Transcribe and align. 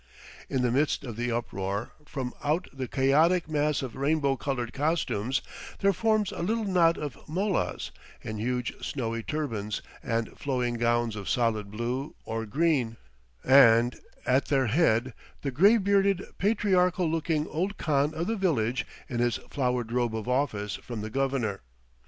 In 0.49 0.63
the 0.63 0.71
midst 0.71 1.03
of 1.03 1.15
the 1.15 1.31
uproar, 1.31 1.91
from 2.07 2.33
out 2.43 2.67
the 2.73 2.87
chaotic 2.87 3.47
mass 3.47 3.83
of 3.83 3.95
rainbow 3.95 4.35
colored 4.35 4.73
costumes, 4.73 5.43
there 5.77 5.93
forms 5.93 6.31
a 6.31 6.41
little 6.41 6.63
knot 6.63 6.97
of 6.97 7.19
mollahs 7.29 7.91
in 8.23 8.39
huge 8.39 8.73
snowy 8.83 9.21
turbans 9.21 9.83
and 10.01 10.35
flowing 10.39 10.77
gowns 10.79 11.15
of 11.15 11.29
solid 11.29 11.69
blue 11.69 12.15
or 12.25 12.47
green, 12.47 12.97
and 13.43 13.99
at 14.25 14.45
their 14.45 14.65
head 14.65 15.13
the 15.43 15.51
gray 15.51 15.77
bearded 15.77 16.25
patriarchal 16.39 17.07
looking 17.07 17.45
old 17.45 17.77
khan 17.77 18.11
of 18.15 18.25
the 18.25 18.35
village 18.35 18.87
in 19.07 19.19
his 19.19 19.37
flowered 19.51 19.91
robe 19.91 20.15
of 20.15 20.27
office 20.27 20.77
from 20.77 21.01
the 21.01 21.11
governor. 21.11 21.61